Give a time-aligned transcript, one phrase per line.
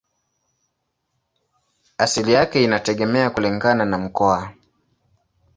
[1.97, 4.53] Asili yake inategemea kulingana na mkoa.